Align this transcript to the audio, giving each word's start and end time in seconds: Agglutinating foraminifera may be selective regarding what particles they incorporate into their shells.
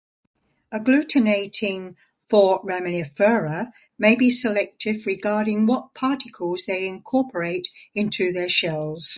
Agglutinating 0.73 1.95
foraminifera 2.27 3.71
may 3.99 4.15
be 4.15 4.31
selective 4.31 5.05
regarding 5.05 5.67
what 5.67 5.93
particles 5.93 6.65
they 6.65 6.87
incorporate 6.87 7.67
into 7.93 8.31
their 8.33 8.49
shells. 8.49 9.09